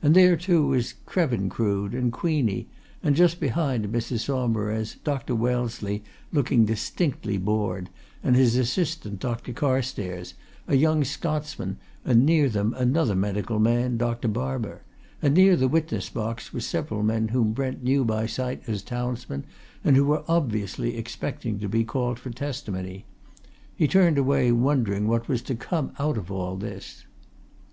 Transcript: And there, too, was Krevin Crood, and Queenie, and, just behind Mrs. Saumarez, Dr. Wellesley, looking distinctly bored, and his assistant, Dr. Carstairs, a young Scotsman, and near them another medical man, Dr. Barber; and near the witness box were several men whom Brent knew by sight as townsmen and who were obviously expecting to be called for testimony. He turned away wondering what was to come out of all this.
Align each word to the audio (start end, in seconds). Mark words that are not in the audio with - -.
And 0.00 0.14
there, 0.14 0.36
too, 0.36 0.64
was 0.68 0.94
Krevin 1.06 1.50
Crood, 1.50 1.92
and 1.92 2.12
Queenie, 2.12 2.68
and, 3.02 3.16
just 3.16 3.40
behind 3.40 3.88
Mrs. 3.88 4.20
Saumarez, 4.20 4.94
Dr. 5.02 5.34
Wellesley, 5.34 6.04
looking 6.32 6.64
distinctly 6.66 7.36
bored, 7.36 7.90
and 8.22 8.36
his 8.36 8.54
assistant, 8.54 9.18
Dr. 9.18 9.52
Carstairs, 9.52 10.34
a 10.68 10.76
young 10.76 11.02
Scotsman, 11.02 11.78
and 12.04 12.24
near 12.24 12.48
them 12.48 12.74
another 12.74 13.16
medical 13.16 13.58
man, 13.58 13.96
Dr. 13.96 14.28
Barber; 14.28 14.82
and 15.20 15.34
near 15.34 15.56
the 15.56 15.66
witness 15.66 16.08
box 16.10 16.52
were 16.52 16.60
several 16.60 17.02
men 17.02 17.26
whom 17.26 17.52
Brent 17.52 17.82
knew 17.82 18.04
by 18.04 18.26
sight 18.26 18.62
as 18.68 18.84
townsmen 18.84 19.42
and 19.82 19.96
who 19.96 20.04
were 20.04 20.22
obviously 20.28 20.96
expecting 20.96 21.58
to 21.58 21.68
be 21.68 21.82
called 21.82 22.20
for 22.20 22.30
testimony. 22.30 23.04
He 23.74 23.88
turned 23.88 24.16
away 24.16 24.52
wondering 24.52 25.08
what 25.08 25.26
was 25.26 25.42
to 25.42 25.56
come 25.56 25.90
out 25.98 26.16
of 26.16 26.30
all 26.30 26.54
this. 26.54 27.04